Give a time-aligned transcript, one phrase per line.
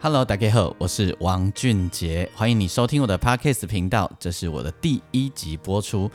[0.00, 6.08] Hello，大家好，我是王俊杰，欢迎你收听我的 Podcast 频道，这是我的第一集播出。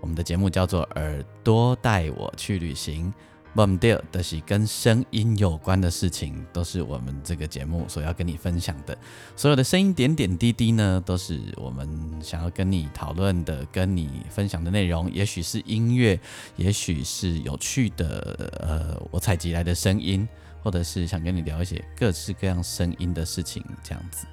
[0.00, 3.12] 我们的节目叫做《耳朵带我去旅行》，
[3.54, 8.96] 我们的的是跟声音有关的事情，都是我们这个节目所要跟你分享的。
[9.36, 11.88] 所有的声音点点滴滴呢，都是我们
[12.22, 15.10] 想要跟你讨论的、跟你分享的内容。
[15.12, 16.18] 也许是音乐，
[16.56, 20.28] 也许是有趣的，呃，我采集来的声音。
[20.62, 24.26] 或者是想跟你聊一些各式各样声音的事情，这样子。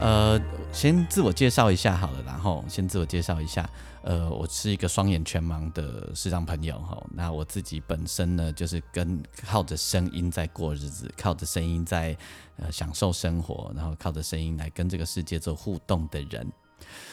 [0.00, 0.40] 呃，
[0.72, 3.68] 先自我介绍一下好了，然后先自我介绍一下。
[4.02, 6.96] 呃，我是一个双眼全盲的视障朋友哈。
[7.12, 12.16] 那我自己本身呢，就是跟靠着声音在过日子，靠着声音在
[12.56, 16.50] 呃享受生活，然后靠着声音来跟这个世界做互动的人。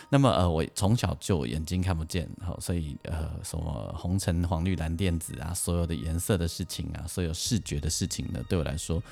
[0.07, 9.03] 那么呃，我从小就眼睛看不见，好，所以呃，什么红橙黄绿蓝靛紫啊，所有的颜色的事情啊，所有视觉的事情呢，对我来说，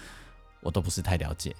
[0.62, 1.54] 我都不是太了解，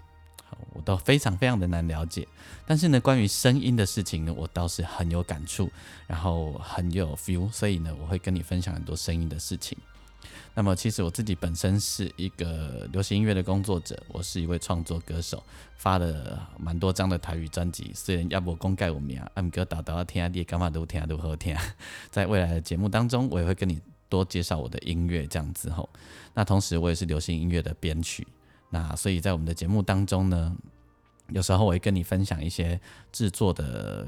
[0.74, 2.28] 我都非常非常的难了解。
[2.66, 5.72] 但是呢，关于声音的事情呢，我倒是很有感触，
[6.08, 9.78] 然后很有 feel，所以呢，我会跟你分享很多声音的事情。
[10.58, 15.44] 那么，其实我自己本身是一个流行音乐的工作者，我是一位创作歌手，
[15.76, 17.92] 发了蛮多张的台语专辑。
[17.94, 21.54] 虽然要不我公盖我名，俺哥导导听啊，你干嘛都听都好听。
[22.10, 25.90] 在未来的节目当中，我也会跟你多介绍我的音乐，这样子吼。
[26.34, 28.26] 那同时，我也是流行音乐的编曲。
[28.70, 30.56] 那所以在我们的节目当中呢，
[31.30, 32.80] 有时候我会跟你分享一些
[33.12, 34.08] 制作的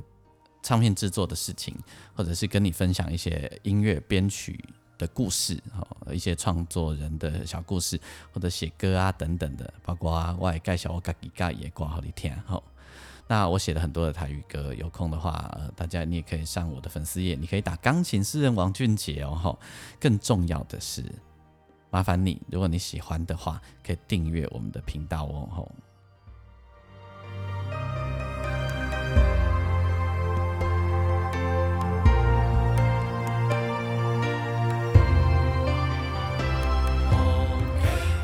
[0.61, 1.75] 唱片制作的事情，
[2.13, 4.63] 或者是跟你分享一些音乐编曲。
[4.99, 8.01] 的故事，哈，一些创作人的小故事，
[8.33, 12.59] 或者写歌啊等等的，包括啊，我也介绍我自己家也挂好几天，哈。
[13.27, 19.59] 那我写了很多的台语歌，有空的话，大家你也可以上我的粉丝页，你可以打钢琴诗人王俊杰哦，哈。
[19.99, 21.03] 更重要的是，
[21.89, 25.67] 麻烦你，如果你喜欢的话，可以订阅我们的频道哦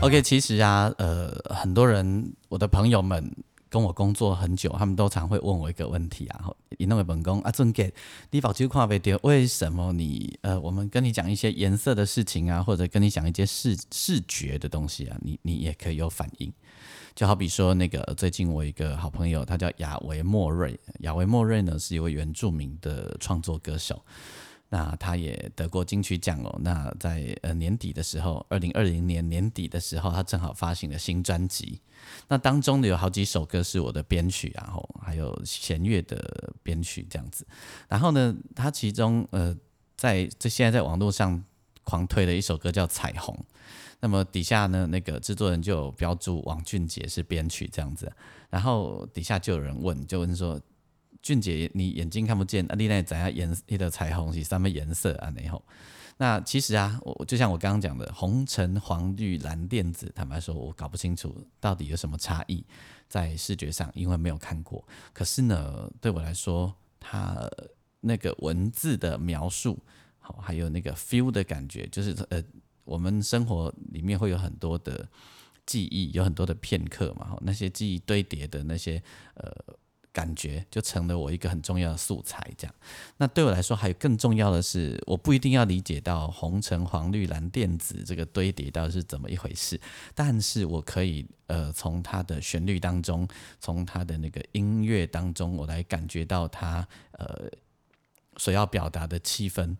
[0.02, 3.34] ，OK，其实啊，呃，很多人，我的朋友们
[3.73, 6.47] 跟我工作很久，他们都常会问我一个问题啊，
[6.78, 7.91] 你认为本宫啊，正给
[8.29, 16.53] 你保就看不掉，为什么你呃，我们跟你讲一些颜色的事情啊，或者跟你讲一些视视觉的东西啊，你你也可以有反应，
[17.16, 24.00] 就好比说那个最近我一个好朋友，他叫亚维莫瑞，亚维莫瑞呢是一位原住民的创作歌手。
[24.73, 26.59] 那他也得过金曲奖哦。
[26.63, 31.79] 那在呃年底的时候，二零二零年年底的时候，他正好发行了新专辑。
[32.28, 37.45] 那当中呢有好几首歌是我的编曲，然后还有弦乐的编曲这样子。
[37.88, 39.56] 然后呢，他其中呃
[39.95, 41.44] 在这现在在网络上
[41.84, 43.35] 狂推的一首歌叫《彩虹》。
[44.00, 48.11] 那么底下呢那个制作人就标注王俊杰是编曲这样子。
[48.50, 50.59] 然后底下就有人问，就问说。
[51.23, 55.34] 俊姐，你眼睛看不见，啊，你那怎样颜你的彩虹是什么颜色啊？
[55.35, 55.63] 然后，
[56.17, 62.66] 那其实啊，我就像我刚刚讲的，红橙黄绿蓝靛紫，坦白说，我搞不清楚到底有什么差异
[63.07, 64.85] 在视觉上，因为没有看过。
[65.13, 67.50] 可是呢，对我来说，它
[68.01, 69.79] 那个文字的描述，
[70.19, 72.44] 好，还有那个 feel 的感觉，就是呃，
[72.84, 75.08] 我们生活里面会有很多的
[75.66, 79.02] 记忆，有很多的片刻嘛，那些记忆堆叠的那些
[79.35, 79.49] 呃。
[80.13, 82.75] 感觉就成了我一个很重要的素材，这样。
[83.17, 89.81] 那对我来说，还有更重要的是，我不一定要理解到红橙黄绿蓝靛紫这个堆叠到底是怎么一回事，
[90.13, 93.27] 但是我可以呃从它的旋律当中，
[93.59, 97.49] 从它的那个音乐当中，我来感觉到它呃
[98.37, 99.75] 所要表达的气氛。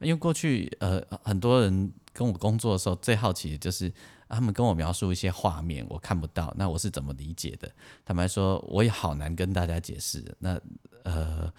[0.00, 3.92] 因为过去呃很多人跟我工作的时候，最好奇的就是。
[4.26, 7.70] 他们跟我描述一些画面，我看不到，那我是怎么理解的？
[8.04, 10.24] 坦白说，我也好难跟大家解释。
[10.40, 10.60] 那
[11.04, 11.52] 呃，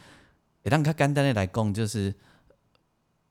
[0.64, 2.14] 让他干单的来供，就是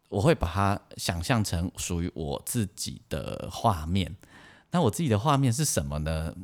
[0.09, 4.17] 我会把它想象成属于我自己的画面。
[4.71, 6.35] 那我自己的画面是什么呢？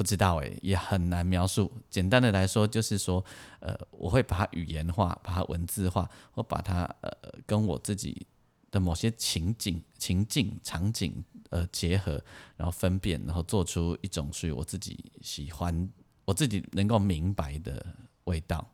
[0.00, 1.70] 不知道诶，也很难描述。
[1.90, 3.22] 简单的来说，就是说，
[3.58, 7.10] 呃，我会把它语言化，把它文字化，或把它呃
[7.44, 8.26] 跟我自己
[8.70, 12.18] 的某些情景、情境、场景呃结合，
[12.56, 15.86] 然后分辨，然后做出一种属于我自己喜欢、
[16.24, 17.84] 我自己能够明白的
[18.24, 18.66] 味道。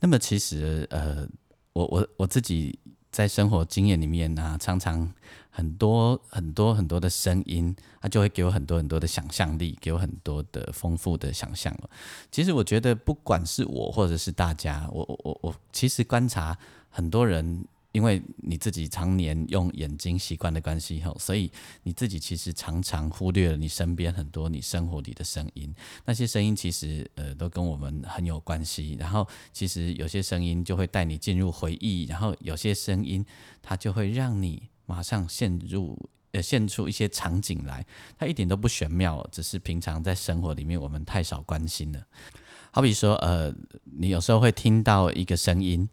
[0.00, 1.28] 那么，其实呃，
[1.74, 2.78] 我我我自己。
[3.12, 5.10] 在生活经验里面呢，常常
[5.56, 11.74] 很多很多很多的声音，它就会给我很多很多的想象力，给我很多的丰富的想象
[12.30, 16.58] 其实我觉得，不管是我或者是大家，我我我我，其实观察
[16.90, 17.64] 很多人。
[17.92, 21.50] 因为你自己常年用眼睛习惯的关系后，所以
[21.82, 25.74] 你自己其实常常忽略了你身边很多你生活里的声音。
[26.04, 28.98] 那些声音其实呃都跟我们很有关系。
[29.00, 33.24] 然后其实有些声音就会带你进入回忆，然后有些声音
[33.62, 35.98] 它就会让你马上陷入
[36.32, 37.84] 呃现出一些场景来。
[38.18, 42.02] 它一点都不玄妙，只是平常在生活里面我们太少关心了。
[42.70, 43.54] 好比说呃，
[43.84, 45.88] 你有时候会听到一个声音。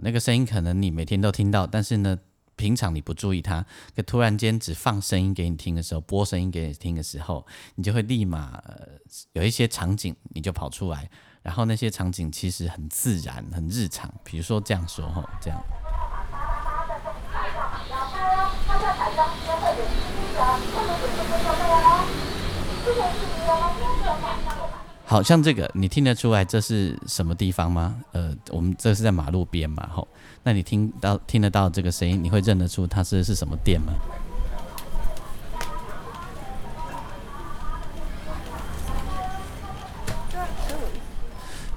[0.00, 2.18] 那个声音可能你每天都听到，但是呢，
[2.56, 3.64] 平常你不注意它，
[3.94, 7.46] 可突然间只放声音给你听的时候，播声音给你听的时候，
[7.76, 8.88] 你就会立马呃
[9.34, 11.08] 有一些场景你就跑出来，
[11.40, 15.62] 然后那些场景其实很自然、很日常，比如说这样说哈，这样。
[25.08, 27.96] 好像这个你听得出来这是什么地方吗？
[28.12, 30.06] 呃，我们这是在马路边嘛，吼，
[30.42, 33.92] 那你听到听得到这个声音，你会认得出它是是什么店吗？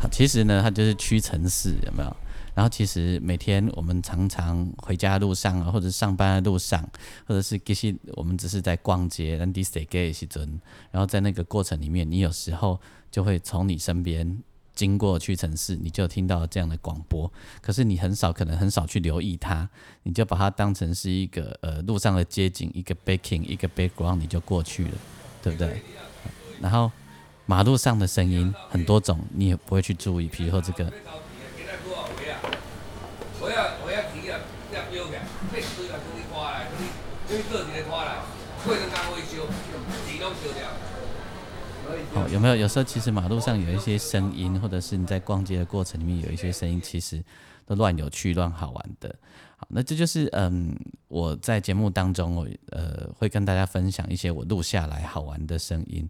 [0.02, 2.16] 好，其实呢，它就是屈臣氏，有没有？
[2.54, 6.82] 然后其实每天我们常常回家路上啊，或者上班的路上，
[7.26, 10.60] 或者是其实我们只是在逛街，然后第四个时阵，
[10.92, 12.80] 然后在那个过程里面，你有时候。
[13.12, 14.38] 就会从你身边
[14.76, 17.34] 经过屈臣氏，你就听到这样的广播。
[17.60, 19.68] 可是你很少，可能很少去留意它，
[20.04, 24.92] 你就把它当成是一个呃路上的街景，一个 baking，一个 background，你就过去了，
[25.42, 25.82] 对不对？
[26.62, 26.92] 然后
[27.48, 30.28] 马路上的声音很多种，你也不会去注意。
[30.28, 30.94] 比如说这个。
[42.16, 42.56] 哦，有没有？
[42.56, 47.24] 有时候其实马路上有一些声音，或者是你在逛街的过程里面有一些声音，其实
[47.66, 49.16] 都乱有趣、乱好玩的。
[49.58, 50.76] 好，那这就是嗯，
[51.08, 56.08] 我在节目当中，我呃会跟大家分享一些我录下来好玩的声音，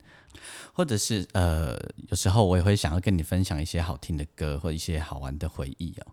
[0.73, 1.77] 或者是呃
[2.09, 6.07] 有时候我也会想要跟你分享一些好听的歌或一些好玩的回忆哦。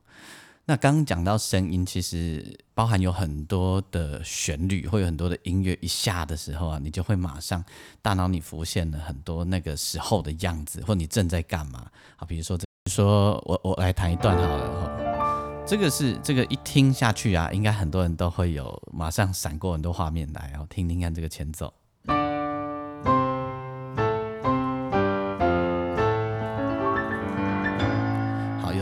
[0.68, 7.64] 那刚刚讲到声音，其实包含有很多的旋律，会有很多的音乐一下的时候啊，你就会马上
[8.02, 12.26] 大脑里浮现了很多那个时候的样子，或你正在干嘛啊？
[12.26, 21.72] 比如说，比如说我我来弹一段好了，这个是这个一听下去啊，应该很多人都会有马上闪过很多画面来，然后听听看这个前奏。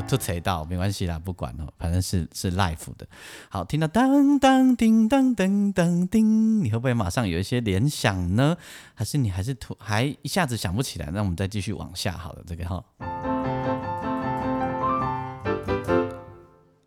[0.06, 3.06] 出彩到没关系啦，不管哦，反正是是 live 的。
[3.48, 8.56] 好，听到当当叮当噔噔叮，你会不会马上有一些联想呢？
[8.94, 11.10] 还是你还是突还一下子想不起来？
[11.12, 12.84] 那我们再继续往下好了，这个哈，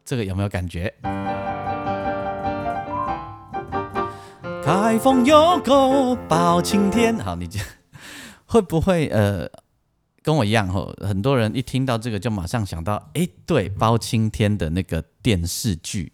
[0.06, 0.94] 这个有没有感觉？
[4.64, 7.60] 开封有个包青天，好，你就
[8.46, 9.50] 会不会呃？
[10.28, 16.12] 跟我一样吼，很多人一听到这个就马上想到，哎，对，包青天的那个电视剧，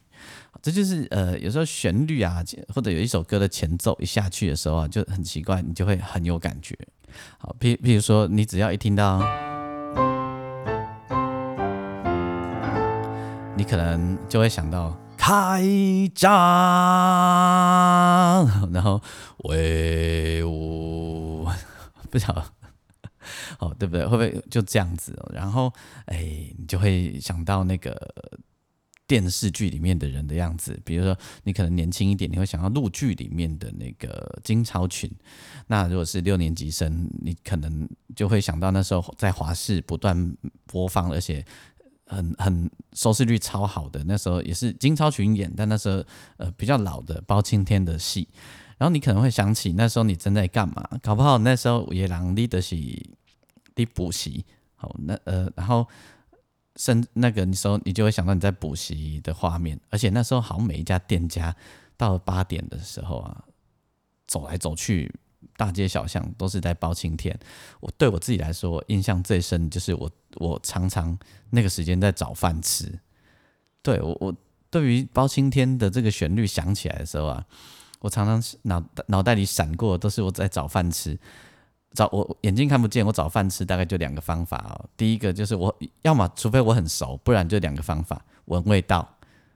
[0.61, 2.43] 这就是呃，有时候旋律啊，
[2.75, 6.77] 或者有一首歌的前奏一下去的时候啊，就很奇怪，你就会很有感觉。
[7.39, 9.19] 好，譬譬如说，你只要一听到，
[13.57, 15.63] 你可能就会想到开
[16.13, 16.29] 张，
[18.71, 19.01] 然后
[19.45, 21.47] 威武，
[22.11, 22.45] 不晓得。
[23.63, 24.05] 哦，对不对？
[24.05, 25.17] 会不会就这样子？
[25.33, 25.71] 然后，
[26.07, 27.95] 哎，你就会想到那个
[29.07, 30.77] 电视剧里面的人的样子。
[30.83, 35.09] 比如说，你可能年轻一点，你会想到陆剧里面的那个金超群。
[35.67, 41.45] 那如果是六年级生，你可能就会想到那时候在华视不断播放，而且
[42.07, 44.03] 很很收视率超好的。
[44.03, 46.03] 那时候也是金超群演，但那时候
[46.37, 48.27] 呃比较老的包青天的戏。
[48.77, 50.89] 然后你可能会想起那时候你正在干嘛？
[51.01, 52.75] 搞不好那时候野狼立的是。
[53.75, 55.87] 的补习，好，那呃，然后
[56.75, 61.55] 甚那个你说你就会想到你在补习的画面，而且那时候好像每一家店家
[61.95, 63.43] 到了八点的时候啊，
[64.27, 65.13] 走来走去
[65.55, 67.37] 大街小巷都是在包青天。
[67.79, 71.17] 我对我自己来说，印象最深就是我我常常
[71.51, 72.99] 那个时间在找饭吃。
[73.81, 74.35] 对我我
[74.69, 77.45] 对于包青天的这个旋律响起来的时候啊，
[77.99, 81.19] 我常常脑脑袋里闪过都是我在找饭吃。
[81.93, 84.89] 找我眼睛看不见，我找饭吃大概就两个方法哦。
[84.97, 89.07] 第一个就是我要么除非我很熟，不然就两个方法：闻味道，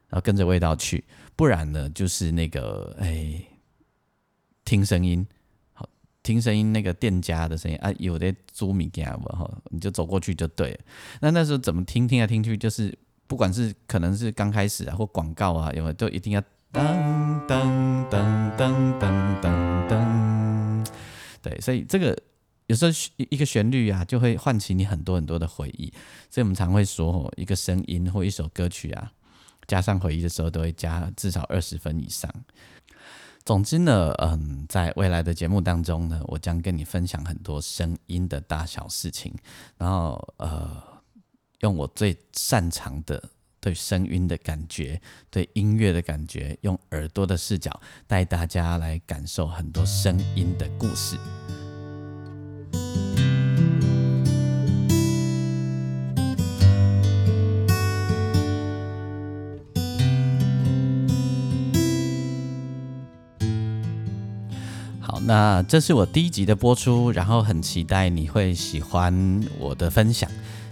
[0.10, 1.03] 然后跟着味道去；
[1.36, 3.44] 不然呢，就是那个哎。
[4.67, 5.25] 听声音，
[5.72, 5.88] 好
[6.22, 10.79] 听声音，那个店家的声音啊，有的租米给我哈，你就走过去就对了。
[11.22, 12.94] 那那时候怎么听听来听去，就是
[13.27, 16.41] 不管是可能是刚开始啊，或广告啊，有没有都一定要
[16.74, 16.84] 噔
[17.48, 20.88] 噔噔噔噔噔噔。
[21.41, 22.13] 对，所以这个
[22.67, 25.91] 有时候一个旋律啊，就会唤起你很多很多的回忆。
[26.29, 29.12] 所以我们常会说，一个声音或一首歌曲啊，
[29.67, 32.29] 加上回忆的时候，都会加至少二十分以上。
[33.45, 39.33] 总之呢，嗯，在未来的节目当中呢，我将跟你分享很多声音的大小事情，
[39.77, 40.83] 然后呃，
[41.62, 43.24] 用我最擅长的
[43.62, 51.17] 对声音的感觉、对音乐的感觉，用耳朵的视角带大家来感受很多声音的故事。
[65.00, 70.29] 好那这是我第一集的播出，然后很期待你会喜欢我的分享，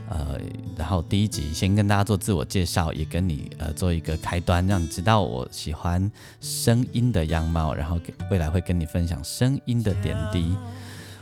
[0.09, 0.37] 呃，
[0.75, 7.97] 然后第一集先跟大家做自我介绍，也跟你呃做一个开端，让你知道我喜欢声音的样貌，然后
[8.29, 10.53] 未来会跟你分享声音的点滴。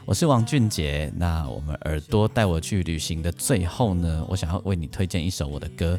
[0.06, 5.98] 我是王俊杰，那我们耳朵带我去旅行的最后呢，我想要为你推荐一首我的歌，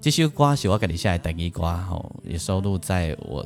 [0.00, 3.44] 这首歌是我给你下来等一瓜吼，也收录在我。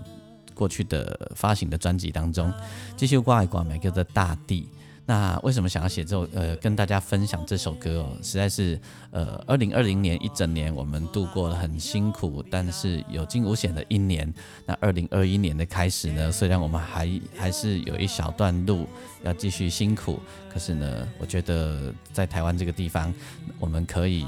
[0.55, 2.53] 过去的发行的专辑当中，
[2.97, 4.69] 继续挂一挂，每个的大地。
[5.07, 8.17] 那为什么想要写这首呃跟大家分享这首歌哦？
[8.23, 8.81] 实在是
[9.11, 14.33] 呃，二零二零年一整年我们度过了很辛苦，但是有惊无险的一年。
[14.65, 18.87] 那二零二一年的开始呢，虽然我们还还是有一小段路
[19.23, 20.19] 要继续辛苦，
[20.51, 23.13] 可是呢，我觉得在台湾这个地方，
[23.59, 24.27] 我们可以。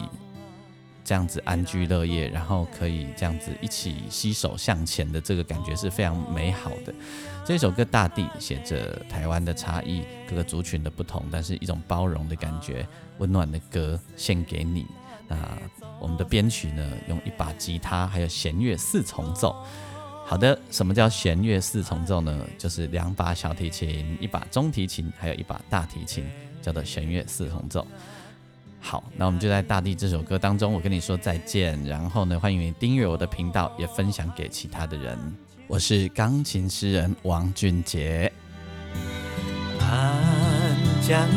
[1.07, 6.93] 这样子安居乐业，然后可以这样子一起携手向前的这个感觉是非常美好的。
[7.45, 12.85] 这首歌《大地》写着台湾的差异，各个族群的不同，但是一种包容的感觉，
[13.19, 14.85] 温暖的歌献给你。
[15.29, 15.37] 那
[16.01, 19.55] 我们的编曲呢，用一把吉他，还有弦乐四重奏。
[20.25, 22.45] 好的，什么叫弦乐四重奏呢？
[22.59, 26.29] 就是两把小提琴，一把中提琴，还有一把大提琴，
[26.61, 27.87] 叫做弦乐四重奏。
[28.81, 31.83] 好，那我们就在《大地》这首歌当中，我跟你说再见。
[31.85, 35.19] 然后呢，欢迎你订阅我的频道，也分享给其他的人。
[35.67, 38.33] 我是钢琴诗人王俊杰。
[41.09, 41.29] 咱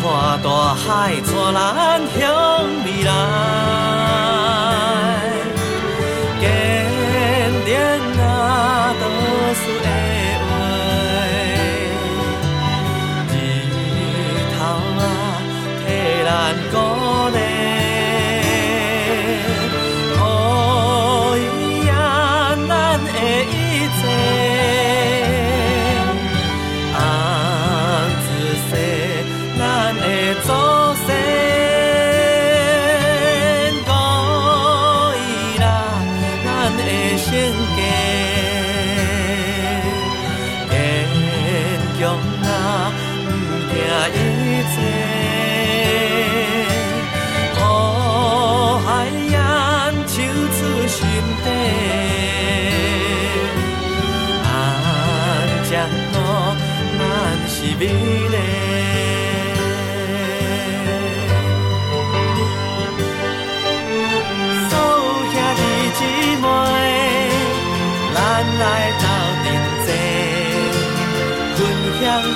[0.00, 4.45] 看大海带咱向未来。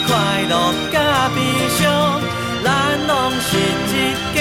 [0.06, 0.16] 快
[0.49, 0.54] 乐
[0.90, 0.97] 甲
[1.35, 1.38] 悲
[1.78, 2.20] 伤，
[2.64, 2.66] 咱
[3.06, 3.90] 拢是一
[4.35, 4.38] 家。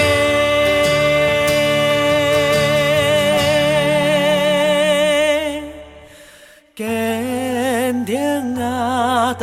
[6.76, 8.18] 坚定
[8.60, 9.34] 啊，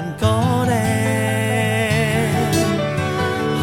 [0.00, 0.24] 咱鼓
[0.64, 0.72] 励，
[3.60, 3.62] 予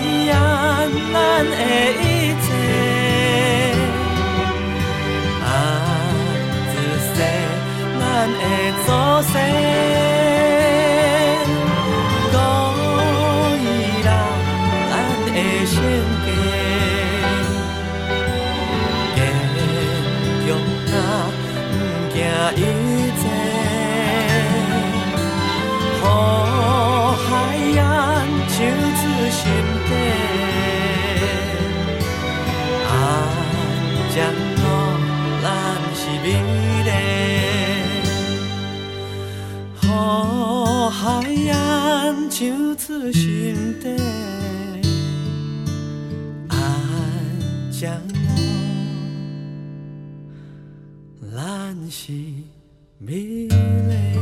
[0.00, 0.34] 伊安
[1.12, 1.54] 咱的
[2.00, 2.02] 一
[2.40, 2.48] 切。
[5.44, 5.44] 啊，
[6.72, 6.74] 自
[7.04, 7.14] 细
[8.00, 8.40] 咱的
[8.86, 8.88] 祖
[9.30, 9.34] 先，
[12.32, 12.34] 鼓
[13.60, 14.08] 伊啦，
[14.88, 14.92] 咱
[15.26, 15.36] 的
[15.66, 15.74] 生
[16.24, 16.26] 计。
[19.14, 19.16] 坚
[20.46, 20.48] 强
[20.94, 20.96] 啊，
[21.70, 21.74] 毋
[22.14, 22.16] 惊
[22.56, 22.58] 一
[23.20, 23.22] 切，
[29.36, 29.44] 心
[29.86, 29.90] 底。
[32.88, 32.90] 安
[34.14, 34.16] 江
[34.56, 34.62] 路，
[35.42, 35.44] 咱
[35.94, 36.26] 是美
[36.86, 36.90] 丽，
[39.82, 39.84] 予
[40.90, 40.98] 海
[41.46, 41.50] 洋
[42.30, 42.36] 唱
[42.78, 43.24] 出心
[43.78, 43.84] 底。
[46.48, 46.54] 安
[47.70, 48.16] 江路。
[51.34, 51.36] 咱
[51.90, 52.00] 是
[52.98, 54.15] 美丽。